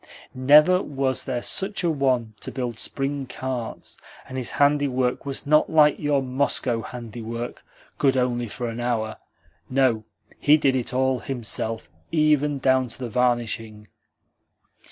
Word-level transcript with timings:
Never 0.33 0.81
was 0.81 1.25
there 1.25 1.43
such 1.43 1.83
a 1.83 1.89
one 1.91 2.33
to 2.39 2.51
build 2.51 2.79
spring 2.79 3.27
carts! 3.27 3.97
And 4.27 4.35
his 4.35 4.49
handiwork 4.57 5.27
was 5.27 5.45
not 5.45 5.69
like 5.69 5.99
your 5.99 6.23
Moscow 6.23 6.81
handiwork 6.81 7.63
good 7.99 8.17
only 8.17 8.47
for 8.47 8.67
an 8.67 8.79
hour. 8.79 9.17
No, 9.69 10.03
he 10.39 10.57
did 10.57 10.75
it 10.75 10.91
all 10.91 11.19
himself, 11.19 11.87
even 12.11 12.57
down 12.57 12.87
to 12.87 12.97
the 12.97 13.09
varnishing." 13.09 13.89